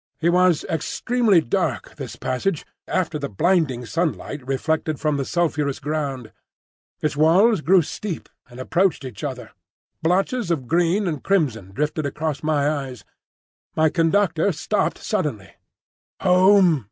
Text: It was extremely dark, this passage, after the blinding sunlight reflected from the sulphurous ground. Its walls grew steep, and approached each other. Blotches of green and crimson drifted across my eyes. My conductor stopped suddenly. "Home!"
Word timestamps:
It 0.19 0.29
was 0.31 0.63
extremely 0.67 1.41
dark, 1.41 1.93
this 1.97 2.15
passage, 2.15 2.65
after 2.87 3.19
the 3.19 3.29
blinding 3.29 3.85
sunlight 3.85 4.43
reflected 4.47 4.99
from 4.99 5.17
the 5.17 5.25
sulphurous 5.25 5.77
ground. 5.79 6.31
Its 7.03 7.15
walls 7.15 7.61
grew 7.61 7.83
steep, 7.83 8.27
and 8.49 8.59
approached 8.59 9.05
each 9.05 9.23
other. 9.23 9.51
Blotches 10.01 10.49
of 10.49 10.65
green 10.65 11.07
and 11.07 11.23
crimson 11.23 11.71
drifted 11.71 12.07
across 12.07 12.41
my 12.41 12.67
eyes. 12.67 13.05
My 13.75 13.89
conductor 13.89 14.51
stopped 14.51 14.97
suddenly. 14.97 15.53
"Home!" 16.21 16.79